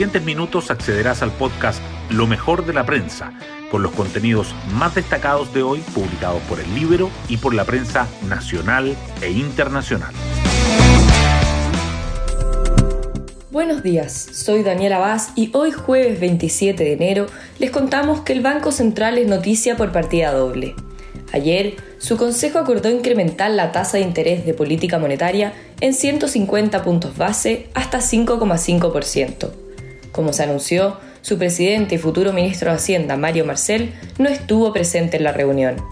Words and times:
siguientes 0.00 0.24
minutos 0.24 0.70
accederás 0.70 1.20
al 1.20 1.30
podcast 1.30 1.78
Lo 2.08 2.26
mejor 2.26 2.64
de 2.64 2.72
la 2.72 2.86
prensa, 2.86 3.34
con 3.70 3.82
los 3.82 3.92
contenidos 3.92 4.54
más 4.72 4.94
destacados 4.94 5.52
de 5.52 5.62
hoy 5.62 5.80
publicados 5.94 6.40
por 6.44 6.58
el 6.58 6.74
libro 6.74 7.10
y 7.28 7.36
por 7.36 7.52
la 7.52 7.66
prensa 7.66 8.08
nacional 8.26 8.96
e 9.20 9.30
internacional. 9.30 10.14
Buenos 13.50 13.82
días, 13.82 14.12
soy 14.32 14.62
Daniela 14.62 14.96
Vaz 14.96 15.32
y 15.36 15.50
hoy 15.52 15.70
jueves 15.70 16.18
27 16.18 16.82
de 16.82 16.94
enero 16.94 17.26
les 17.58 17.70
contamos 17.70 18.22
que 18.22 18.32
el 18.32 18.40
Banco 18.40 18.72
Central 18.72 19.18
es 19.18 19.28
noticia 19.28 19.76
por 19.76 19.92
partida 19.92 20.32
doble. 20.32 20.76
Ayer, 21.34 21.76
su 21.98 22.16
Consejo 22.16 22.58
acordó 22.58 22.88
incrementar 22.88 23.50
la 23.50 23.70
tasa 23.70 23.98
de 23.98 24.04
interés 24.04 24.46
de 24.46 24.54
política 24.54 24.98
monetaria 24.98 25.52
en 25.82 25.92
150 25.92 26.82
puntos 26.82 27.18
base 27.18 27.68
hasta 27.74 27.98
5,5%. 27.98 29.69
Como 30.20 30.34
se 30.34 30.42
anunció, 30.42 30.98
su 31.22 31.38
presidente 31.38 31.94
y 31.94 31.98
futuro 31.98 32.34
ministro 32.34 32.70
de 32.70 32.76
Hacienda, 32.76 33.16
Mario 33.16 33.46
Marcel, 33.46 33.94
no 34.18 34.28
estuvo 34.28 34.70
presente 34.70 35.16
en 35.16 35.24
la 35.24 35.32
reunión. 35.32 35.82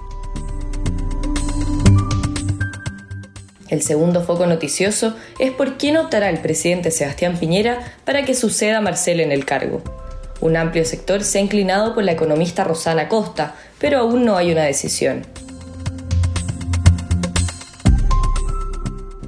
El 3.70 3.80
segundo 3.80 4.22
foco 4.22 4.44
noticioso 4.44 5.16
es 5.38 5.50
por 5.52 5.78
quién 5.78 5.96
optará 5.96 6.28
el 6.28 6.40
presidente 6.40 6.90
Sebastián 6.90 7.38
Piñera 7.38 7.78
para 8.04 8.26
que 8.26 8.34
suceda 8.34 8.76
a 8.76 8.80
Marcel 8.82 9.20
en 9.20 9.32
el 9.32 9.46
cargo. 9.46 9.80
Un 10.42 10.58
amplio 10.58 10.84
sector 10.84 11.24
se 11.24 11.38
ha 11.38 11.40
inclinado 11.40 11.94
por 11.94 12.04
la 12.04 12.12
economista 12.12 12.64
Rosana 12.64 13.08
Costa, 13.08 13.54
pero 13.78 14.00
aún 14.00 14.26
no 14.26 14.36
hay 14.36 14.52
una 14.52 14.64
decisión. 14.64 15.22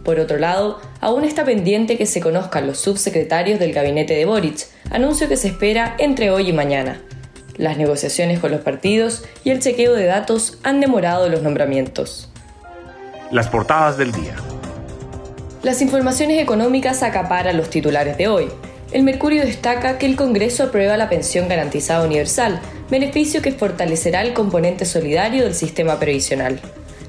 Por 0.05 0.21
otro 0.21 0.39
lado, 0.39 0.79
aún 1.01 1.25
está 1.25 1.45
pendiente 1.47 1.97
que 1.97 2.05
se 2.05 2.21
conozcan 2.21 2.67
los 2.67 2.79
subsecretarios 2.79 3.59
del 3.61 3.73
gabinete 3.73 4.13
de 4.15 4.27
Boric, 4.27 4.67
anuncio 4.91 5.29
que 5.29 5.37
se 5.37 5.49
espera 5.49 5.95
entre 5.99 6.31
hoy 6.31 6.49
y 6.49 6.53
mañana. 6.53 7.01
Las 7.57 7.77
negociaciones 7.77 8.41
con 8.41 8.51
los 8.51 8.61
partidos 8.61 9.25
y 9.45 9.51
el 9.51 9.61
chequeo 9.61 9.95
de 9.95 10.07
datos 10.07 10.59
han 10.63 10.81
demorado 10.81 11.29
los 11.29 11.43
nombramientos. 11.43 12.31
Las 13.31 13.49
portadas 13.49 13.97
del 13.97 14.13
día. 14.13 14.35
Las 15.63 15.83
informaciones 15.83 16.43
económicas 16.43 17.03
acaparan 17.03 17.57
los 17.57 17.71
titulares 17.71 18.17
de 18.17 18.29
hoy. 18.29 18.49
El 18.93 19.03
Mercurio 19.03 19.45
destaca 19.45 19.99
que 19.99 20.07
el 20.07 20.17
Congreso 20.17 20.65
aprueba 20.65 20.97
la 20.97 21.09
pensión 21.09 21.49
garantizada 21.49 22.05
universal, 22.05 22.61
beneficio 22.91 23.41
que 23.41 23.53
fortalecerá 23.53 24.23
el 24.23 24.33
componente 24.33 24.85
solidario 24.85 25.45
del 25.45 25.55
sistema 25.55 26.01
previsional. 26.01 26.61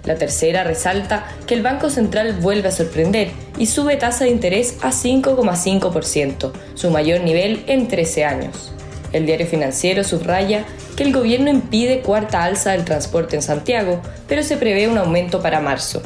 La 0.04 0.16
tercera 0.16 0.64
resalta 0.64 1.28
que 1.46 1.54
el 1.54 1.62
Banco 1.62 1.90
Central 1.90 2.34
vuelve 2.34 2.70
a 2.70 2.72
sorprender 2.72 3.30
y 3.58 3.68
sube 3.68 3.98
tasa 3.98 4.24
de 4.24 4.32
interés 4.32 4.78
a 4.82 4.90
5,5%, 4.92 6.52
su 6.74 6.90
mayor 6.90 7.22
nivel 7.22 7.64
en 7.68 7.88
13 7.88 8.26
años. 8.26 8.74
El 9.14 9.26
diario 9.26 9.46
financiero 9.46 10.04
subraya 10.04 10.66
que 10.96 11.04
el 11.04 11.14
gobierno 11.14 11.50
impide 11.50 12.02
cuarta 12.02 12.44
alza 12.44 12.72
del 12.72 12.86
transporte 12.86 13.36
en 13.36 13.42
Santiago, 13.42 14.02
pero 14.28 14.42
se 14.42 14.58
prevé 14.58 14.88
un 14.88 14.98
aumento 14.98 15.42
para 15.42 15.60
marzo. 15.60 16.02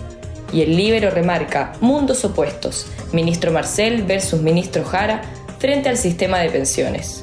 Y 0.51 0.61
el 0.61 0.75
Libero 0.75 1.09
remarca 1.09 1.73
mundos 1.81 2.23
opuestos, 2.25 2.87
ministro 3.13 3.51
Marcel 3.51 4.03
versus 4.03 4.41
ministro 4.41 4.83
Jara 4.83 5.21
frente 5.59 5.89
al 5.89 5.97
sistema 5.97 6.39
de 6.39 6.49
pensiones. 6.49 7.21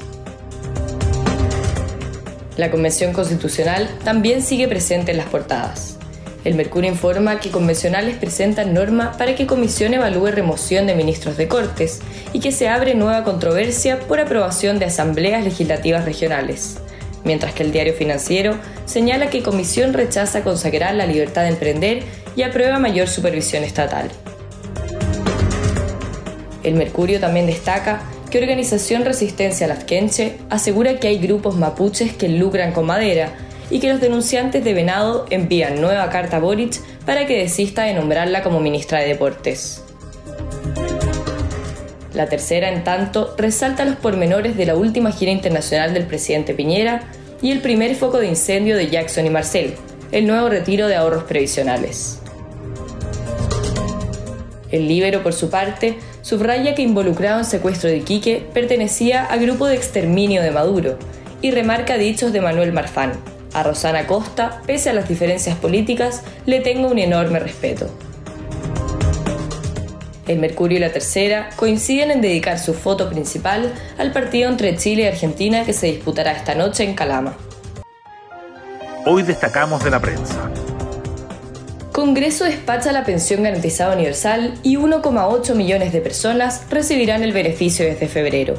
La 2.57 2.69
Convención 2.69 3.13
Constitucional 3.13 3.89
también 4.03 4.41
sigue 4.41 4.67
presente 4.67 5.11
en 5.11 5.17
las 5.17 5.27
portadas. 5.27 5.92
El 6.43 6.55
Mercurio 6.55 6.91
informa 6.91 7.39
que 7.39 7.51
convencionales 7.51 8.17
presentan 8.17 8.73
norma 8.73 9.15
para 9.17 9.33
que 9.33 9.47
Comisión 9.47 9.93
evalúe 9.93 10.27
remoción 10.27 10.85
de 10.87 10.95
ministros 10.95 11.37
de 11.37 11.47
Cortes 11.47 12.01
y 12.33 12.41
que 12.41 12.51
se 12.51 12.67
abre 12.67 12.95
nueva 12.95 13.23
controversia 13.23 13.99
por 13.99 14.19
aprobación 14.19 14.77
de 14.77 14.85
asambleas 14.85 15.45
legislativas 15.45 16.03
regionales, 16.03 16.79
mientras 17.23 17.53
que 17.53 17.63
el 17.63 17.71
diario 17.71 17.93
financiero 17.93 18.57
señala 18.85 19.29
que 19.29 19.41
Comisión 19.41 19.93
rechaza 19.93 20.43
consagrar 20.43 20.95
la 20.95 21.05
libertad 21.05 21.43
de 21.43 21.49
emprender 21.49 22.03
y 22.35 22.41
aprueba 22.41 22.77
mayor 22.77 23.07
supervisión 23.07 23.63
estatal. 23.63 24.11
El 26.63 26.75
Mercurio 26.75 27.21
también 27.21 27.45
destaca 27.45 28.01
que 28.29 28.39
Organización 28.39 29.05
Resistencia 29.05 29.67
Lafkenche 29.67 30.37
asegura 30.49 30.99
que 30.99 31.07
hay 31.07 31.19
grupos 31.19 31.55
mapuches 31.55 32.13
que 32.13 32.27
lucran 32.27 32.73
con 32.73 32.85
madera 32.85 33.33
y 33.69 33.79
que 33.79 33.89
los 33.89 34.01
denunciantes 34.01 34.63
de 34.63 34.73
Venado 34.73 35.25
envían 35.29 35.81
nueva 35.81 36.09
carta 36.09 36.37
a 36.37 36.39
Boric 36.39 36.79
para 37.05 37.25
que 37.25 37.39
desista 37.39 37.83
de 37.83 37.93
nombrarla 37.93 38.43
como 38.43 38.59
ministra 38.59 38.99
de 38.99 39.07
Deportes. 39.07 39.83
La 42.13 42.27
tercera, 42.27 42.69
en 42.69 42.83
tanto, 42.83 43.33
resalta 43.37 43.85
los 43.85 43.95
pormenores 43.95 44.55
de 44.55 44.67
la 44.67 44.75
última 44.75 45.11
gira 45.11 45.31
internacional 45.31 45.93
del 45.93 46.05
presidente 46.05 46.53
Piñera 46.53 47.03
y 47.41 47.51
el 47.51 47.61
primer 47.61 47.95
foco 47.95 48.19
de 48.19 48.27
incendio 48.27 48.77
de 48.77 48.89
Jackson 48.89 49.25
y 49.25 49.31
Marcel, 49.31 49.73
el 50.11 50.27
nuevo 50.27 50.47
retiro 50.47 50.87
de 50.87 50.95
ahorros 50.95 51.23
previsionales. 51.23 52.19
El 54.71 54.87
Libero, 54.87 55.23
por 55.23 55.33
su 55.33 55.49
parte, 55.49 55.97
subraya 56.21 56.73
que 56.75 56.81
involucrado 56.81 57.39
en 57.39 57.45
secuestro 57.45 57.89
de 57.89 57.97
Iquique 57.97 58.43
pertenecía 58.53 59.25
a 59.25 59.37
grupo 59.37 59.67
de 59.67 59.75
exterminio 59.75 60.41
de 60.41 60.51
Maduro 60.51 60.97
y 61.41 61.51
remarca 61.51 61.97
dichos 61.97 62.31
de 62.31 62.41
Manuel 62.41 62.73
Marfán. 62.73 63.13
A 63.53 63.63
Rosana 63.63 64.07
Costa, 64.07 64.61
pese 64.65 64.89
a 64.89 64.93
las 64.93 65.07
diferencias 65.07 65.55
políticas, 65.57 66.23
le 66.45 66.59
tengo 66.59 66.87
un 66.87 66.97
enorme 66.97 67.39
respeto. 67.39 67.87
El 70.27 70.39
Mercurio 70.39 70.77
y 70.77 70.81
la 70.81 70.91
Tercera 70.91 71.49
coinciden 71.55 72.09
en 72.09 72.21
dedicar 72.21 72.57
su 72.57 72.73
foto 72.73 73.09
principal 73.09 73.73
al 73.97 74.11
partido 74.11 74.49
entre 74.49 74.75
Chile 74.77 75.03
y 75.03 75.07
Argentina 75.07 75.65
que 75.65 75.73
se 75.73 75.87
disputará 75.87 76.31
esta 76.31 76.55
noche 76.55 76.83
en 76.83 76.95
Calama. 76.95 77.35
Hoy 79.05 79.23
destacamos 79.23 79.83
de 79.83 79.89
la 79.91 79.99
prensa. 79.99 80.49
Congreso 81.91 82.45
despacha 82.45 82.91
la 82.91 83.03
pensión 83.03 83.43
garantizada 83.43 83.93
universal 83.93 84.55
y 84.63 84.77
1,8 84.77 85.53
millones 85.53 85.93
de 85.93 86.01
personas 86.01 86.63
recibirán 86.71 87.21
el 87.21 87.33
beneficio 87.33 87.85
desde 87.85 88.07
febrero. 88.07 88.55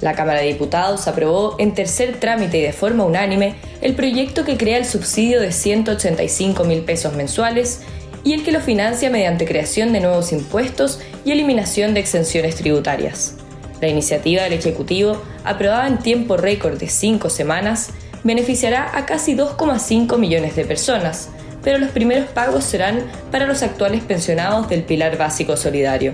La 0.00 0.14
Cámara 0.14 0.40
de 0.40 0.48
Diputados 0.48 1.08
aprobó 1.08 1.56
en 1.58 1.74
tercer 1.74 2.20
trámite 2.20 2.58
y 2.58 2.62
de 2.62 2.72
forma 2.72 3.04
unánime 3.04 3.54
el 3.80 3.94
proyecto 3.94 4.44
que 4.44 4.56
crea 4.56 4.78
el 4.78 4.84
subsidio 4.84 5.40
de 5.40 5.52
185 5.52 6.64
mil 6.64 6.82
pesos 6.82 7.14
mensuales 7.14 7.80
y 8.22 8.34
el 8.34 8.44
que 8.44 8.52
lo 8.52 8.60
financia 8.60 9.08
mediante 9.08 9.46
creación 9.46 9.92
de 9.92 10.00
nuevos 10.00 10.32
impuestos 10.32 11.00
y 11.24 11.30
eliminación 11.30 11.94
de 11.94 12.00
exenciones 12.00 12.56
tributarias. 12.56 13.36
La 13.80 13.88
iniciativa 13.88 14.42
del 14.42 14.54
Ejecutivo, 14.54 15.22
aprobada 15.44 15.86
en 15.86 15.98
tiempo 15.98 16.36
récord 16.36 16.78
de 16.78 16.88
cinco 16.88 17.30
semanas, 17.30 17.90
beneficiará 18.24 18.96
a 18.96 19.06
casi 19.06 19.36
2,5 19.36 20.18
millones 20.18 20.56
de 20.56 20.64
personas, 20.64 21.28
pero 21.62 21.78
los 21.78 21.90
primeros 21.90 22.26
pagos 22.28 22.64
serán 22.64 23.04
para 23.30 23.46
los 23.46 23.62
actuales 23.62 24.02
pensionados 24.02 24.68
del 24.68 24.82
Pilar 24.82 25.16
Básico 25.16 25.56
Solidario. 25.56 26.12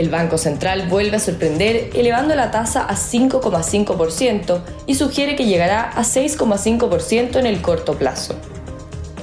El 0.00 0.08
Banco 0.08 0.38
Central 0.38 0.88
vuelve 0.88 1.16
a 1.16 1.20
sorprender 1.20 1.90
elevando 1.94 2.34
la 2.34 2.50
tasa 2.50 2.86
a 2.86 2.94
5,5% 2.94 4.62
y 4.86 4.94
sugiere 4.94 5.36
que 5.36 5.44
llegará 5.44 5.90
a 5.90 6.04
6,5% 6.04 7.36
en 7.36 7.44
el 7.44 7.60
corto 7.60 7.98
plazo. 7.98 8.34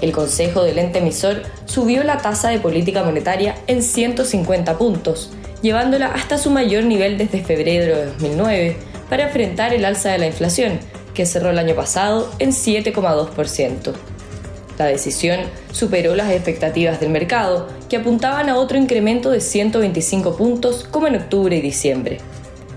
El 0.01 0.11
Consejo 0.11 0.61
del 0.61 0.77
ente 0.77 0.99
emisor 0.99 1.41
subió 1.65 2.03
la 2.03 2.19
tasa 2.19 2.49
de 2.49 2.59
política 2.59 3.03
monetaria 3.03 3.55
en 3.65 3.81
150 3.81 4.77
puntos, 4.77 5.31
llevándola 5.63 6.09
hasta 6.13 6.37
su 6.37 6.51
mayor 6.51 6.83
nivel 6.83 7.17
desde 7.17 7.43
febrero 7.43 7.97
de 7.97 8.05
2009 8.05 8.77
para 9.09 9.23
enfrentar 9.23 9.73
el 9.73 9.83
alza 9.83 10.11
de 10.11 10.19
la 10.19 10.27
inflación, 10.27 10.79
que 11.15 11.25
cerró 11.25 11.49
el 11.49 11.57
año 11.57 11.73
pasado 11.73 12.31
en 12.37 12.51
7,2%. 12.51 13.93
La 14.77 14.85
decisión 14.85 15.39
superó 15.71 16.15
las 16.15 16.31
expectativas 16.31 16.99
del 16.99 17.09
mercado, 17.09 17.67
que 17.89 17.97
apuntaban 17.97 18.47
a 18.49 18.57
otro 18.57 18.77
incremento 18.77 19.31
de 19.31 19.41
125 19.41 20.37
puntos 20.37 20.83
como 20.89 21.07
en 21.07 21.15
octubre 21.15 21.55
y 21.55 21.61
diciembre. 21.61 22.19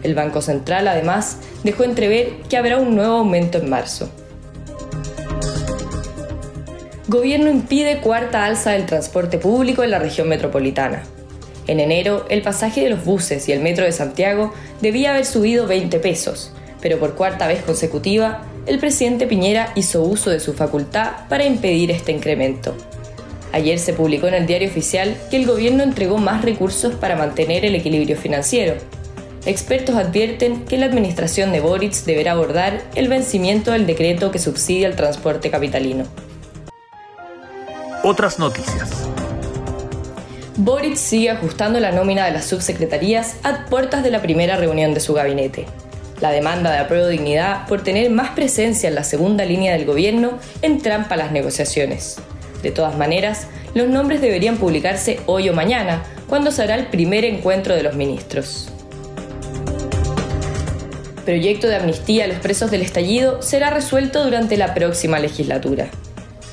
El 0.03 0.15
Banco 0.15 0.41
Central 0.41 0.89
además 0.89 1.39
dejó 1.63 1.85
entrever 1.85 2.37
que 2.49 2.57
habrá 2.57 2.79
un 2.79 2.97
nuevo 2.97 3.17
aumento 3.17 3.59
en 3.59 3.69
marzo. 3.69 4.11
Gobierno 7.07 7.51
impide 7.51 8.01
cuarta 8.01 8.45
alza 8.45 8.71
del 8.71 8.87
transporte 8.87 9.37
público 9.37 9.83
en 9.83 9.91
la 9.91 9.99
región 9.99 10.29
metropolitana. 10.29 11.03
En 11.67 11.81
enero, 11.81 12.25
el 12.31 12.41
pasaje 12.41 12.83
de 12.83 12.91
los 12.91 13.05
buses 13.05 13.49
y 13.49 13.53
el 13.53 13.61
metro 13.61 13.85
de 13.85 13.93
Santiago 13.93 14.55
debía 14.81 15.11
haber 15.11 15.27
subido 15.27 15.67
20 15.67 15.99
pesos, 15.99 16.53
pero 16.81 16.99
por 16.99 17.15
cuarta 17.15 17.47
vez 17.47 17.63
consecutiva, 17.63 18.43
el 18.71 18.79
presidente 18.79 19.27
Piñera 19.27 19.73
hizo 19.75 20.01
uso 20.01 20.31
de 20.31 20.39
su 20.39 20.53
facultad 20.53 21.29
para 21.29 21.45
impedir 21.45 21.91
este 21.91 22.13
incremento. 22.13 22.73
Ayer 23.53 23.81
se 23.81 23.93
publicó 23.93 24.29
en 24.29 24.35
el 24.35 24.47
diario 24.47 24.69
oficial 24.69 25.17
que 25.29 25.39
el 25.39 25.47
gobierno 25.47 25.83
entregó 25.83 26.19
más 26.19 26.45
recursos 26.45 26.95
para 26.95 27.17
mantener 27.17 27.65
el 27.65 27.75
equilibrio 27.75 28.17
financiero. 28.17 28.75
Expertos 29.45 29.97
advierten 29.97 30.67
que 30.67 30.79
la 30.79 30.87
administración 30.87 31.51
de 31.51 31.59
Boric 31.59 31.95
deberá 32.05 32.31
abordar 32.31 32.81
el 32.95 33.09
vencimiento 33.09 33.73
del 33.73 33.89
decreto 33.89 34.31
que 34.31 34.39
subsidia 34.39 34.87
el 34.87 34.95
transporte 34.95 35.51
capitalino. 35.51 36.05
Otras 38.05 38.39
noticias. 38.39 38.89
Boric 40.59 40.95
sigue 40.95 41.31
ajustando 41.31 41.81
la 41.81 41.91
nómina 41.91 42.25
de 42.25 42.31
las 42.31 42.45
subsecretarías 42.45 43.35
a 43.43 43.65
puertas 43.67 44.05
de 44.05 44.13
la 44.13 44.23
primera 44.23 44.57
reunión 44.57 44.95
de 44.95 45.01
su 45.01 45.13
gabinete. 45.13 45.67
La 46.21 46.31
demanda 46.31 46.71
de 46.71 46.79
apruebo 46.79 47.07
dignidad 47.07 47.67
por 47.67 47.83
tener 47.83 48.11
más 48.11 48.31
presencia 48.31 48.89
en 48.89 48.95
la 48.95 49.05
segunda 49.05 49.47
línea 49.47 49.73
del 49.73 49.87
gobierno 49.87 50.39
entrampa 50.61 51.17
las 51.17 51.33
negociaciones. 51.33 52.19
De 52.63 52.71
todas 52.71 52.97
maneras, 52.97 53.47
los 53.73 53.89
nombres 53.89 54.21
deberían 54.21 54.59
publicarse 54.59 55.21
hoy 55.27 55.49
o 55.49 55.55
mañana, 55.55 56.03
cuando 56.29 56.51
se 56.51 56.63
hará 56.63 56.75
el 56.75 56.87
primer 56.87 57.25
encuentro 57.25 57.75
de 57.75 57.83
los 57.83 57.95
ministros. 57.95 58.69
Proyecto 61.25 61.69
de 61.69 61.77
amnistía 61.77 62.25
a 62.25 62.29
los 62.29 62.39
presos 62.39 62.71
del 62.71 62.83
estallido 62.83 63.41
será 63.41 63.71
resuelto 63.71 64.23
durante 64.23 64.57
la 64.59 64.75
próxima 64.75 65.19
legislatura. 65.19 65.89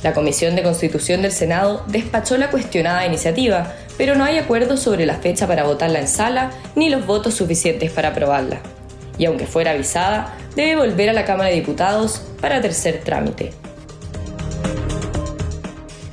La 0.03 0.13
Comisión 0.13 0.55
de 0.55 0.63
Constitución 0.63 1.23
del 1.23 1.31
Senado 1.31 1.83
despachó 1.87 2.37
la 2.37 2.51
cuestionada 2.51 3.05
iniciativa, 3.05 3.73
pero 3.97 4.15
no 4.15 4.23
hay 4.23 4.37
acuerdo 4.37 4.77
sobre 4.77 5.05
la 5.05 5.15
fecha 5.15 5.47
para 5.47 5.63
votarla 5.63 5.99
en 5.99 6.07
sala 6.07 6.51
ni 6.75 6.89
los 6.89 7.05
votos 7.05 7.33
suficientes 7.33 7.91
para 7.91 8.09
aprobarla. 8.09 8.61
Y 9.17 9.25
aunque 9.25 9.47
fuera 9.47 9.71
avisada, 9.71 10.35
debe 10.55 10.75
volver 10.75 11.09
a 11.09 11.13
la 11.13 11.25
Cámara 11.25 11.49
de 11.49 11.55
Diputados 11.55 12.21
para 12.41 12.61
tercer 12.61 13.01
trámite. 13.03 13.51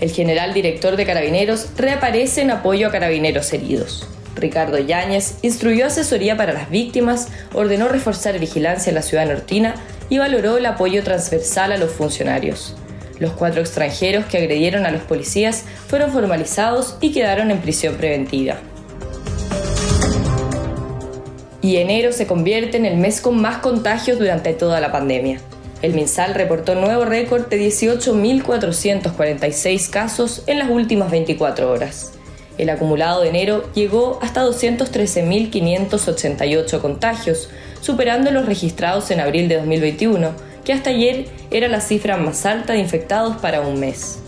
El 0.01 0.11
general 0.11 0.53
director 0.53 0.97
de 0.97 1.07
Carabineros 1.07 1.69
reaparece 1.77 2.43
en 2.43 2.51
apoyo 2.51 2.89
a 2.89 2.91
carabineros 2.91 3.53
heridos. 3.53 4.07
Ricardo 4.37 4.79
Yáñez 4.79 5.37
instruyó 5.43 5.87
asesoría 5.87 6.37
para 6.37 6.53
las 6.53 6.69
víctimas, 6.69 7.29
ordenó 7.53 7.89
reforzar 7.89 8.39
vigilancia 8.39 8.91
en 8.91 8.97
la 8.97 9.03
ciudad 9.03 9.27
nortina 9.27 9.77
y 10.11 10.19
valoró 10.19 10.59
el 10.59 10.67
apoyo 10.67 11.03
transversal 11.03 11.73
a 11.73 11.77
los 11.77 11.93
funcionarios. 11.93 12.75
Los 13.19 13.33
cuatro 13.33 13.61
extranjeros 13.61 14.27
que 14.27 14.39
agredieron 14.39 14.87
a 14.87 14.91
los 14.91 15.03
policías 15.03 15.65
fueron 15.87 16.11
formalizados 16.11 16.97
y 17.01 17.13
quedaron 17.13 17.51
en 17.51 17.61
prisión 17.61 17.95
preventiva. 17.95 18.57
Y 21.65 21.79
enero 21.79 22.13
se 22.13 22.27
convierte 22.27 22.77
en 22.77 22.85
el 22.85 22.99
mes 22.99 23.23
con 23.23 23.41
más 23.41 23.63
contagios 23.63 24.19
durante 24.19 24.53
toda 24.53 24.83
la 24.83 24.93
pandemia. 24.93 25.41
El 25.81 25.95
MinSal 25.95 26.35
reportó 26.35 26.75
nuevo 26.75 27.07
récord 27.07 27.47
de 27.47 27.67
18.446 27.67 29.89
casos 29.89 30.43
en 30.47 30.59
las 30.59 30.69
últimas 30.69 31.11
24 31.11 31.73
horas. 31.73 32.13
El 32.59 32.69
acumulado 32.69 33.23
de 33.23 33.31
enero 33.31 33.65
llegó 33.73 34.19
hasta 34.21 34.45
213.588 34.45 36.83
contagios, 36.83 37.49
superando 37.81 38.31
los 38.31 38.45
registrados 38.45 39.11
en 39.11 39.21
abril 39.21 39.49
de 39.49 39.57
2021, 39.57 40.33
que 40.67 40.75
hasta 40.75 40.91
ayer 40.91 41.29
era 41.51 41.69
la 41.69 41.81
cifra 41.81 42.19
más 42.19 42.45
alta 42.45 42.75
de 42.75 42.81
infectados 42.81 43.39
para 43.39 43.63
un 43.63 43.81
mes. 43.81 44.19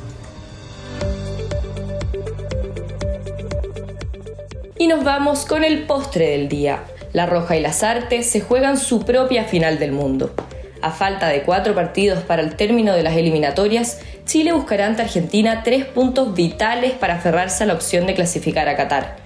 Y 4.78 4.86
nos 4.86 5.04
vamos 5.04 5.44
con 5.44 5.64
el 5.64 5.82
postre 5.82 6.30
del 6.30 6.48
día. 6.48 6.82
La 7.16 7.24
Roja 7.24 7.56
y 7.56 7.62
las 7.62 7.82
Artes 7.82 8.28
se 8.28 8.42
juegan 8.42 8.76
su 8.76 9.06
propia 9.06 9.44
final 9.44 9.78
del 9.78 9.90
mundo. 9.90 10.34
A 10.82 10.90
falta 10.90 11.28
de 11.28 11.44
cuatro 11.44 11.74
partidos 11.74 12.22
para 12.22 12.42
el 12.42 12.56
término 12.56 12.92
de 12.92 13.02
las 13.02 13.16
eliminatorias, 13.16 14.00
Chile 14.26 14.52
buscará 14.52 14.84
ante 14.84 15.00
Argentina 15.00 15.62
tres 15.64 15.86
puntos 15.86 16.34
vitales 16.34 16.92
para 16.92 17.14
aferrarse 17.14 17.64
a 17.64 17.68
la 17.68 17.72
opción 17.72 18.06
de 18.06 18.12
clasificar 18.12 18.68
a 18.68 18.76
Qatar. 18.76 19.16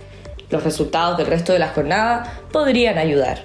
Los 0.51 0.63
resultados 0.63 1.19
del 1.19 1.27
resto 1.27 1.53
de 1.53 1.59
la 1.59 1.71
jornada 1.71 2.33
podrían 2.53 2.97
ayudar. 2.97 3.43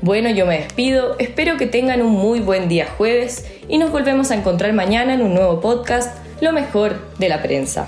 Bueno, 0.00 0.28
yo 0.28 0.44
me 0.44 0.58
despido, 0.58 1.14
espero 1.20 1.56
que 1.56 1.68
tengan 1.68 2.02
un 2.02 2.10
muy 2.10 2.40
buen 2.40 2.68
día 2.68 2.88
jueves 2.98 3.46
y 3.68 3.78
nos 3.78 3.92
volvemos 3.92 4.32
a 4.32 4.34
encontrar 4.34 4.72
mañana 4.72 5.14
en 5.14 5.22
un 5.22 5.34
nuevo 5.34 5.60
podcast, 5.60 6.18
Lo 6.40 6.52
mejor 6.52 6.96
de 7.20 7.28
la 7.28 7.40
prensa. 7.42 7.86